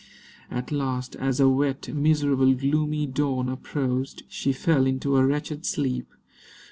At 0.49 0.71
last, 0.71 1.15
as 1.17 1.39
a 1.39 1.47
wet, 1.47 1.93
miserable, 1.93 2.55
gloomy 2.55 3.05
dawn 3.05 3.47
approached, 3.49 4.23
she 4.27 4.51
fell 4.51 4.87
into 4.87 5.15
a 5.15 5.23
wretched 5.23 5.63
sleep. 5.63 6.07